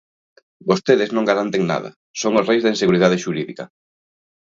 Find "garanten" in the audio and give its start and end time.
1.29-1.61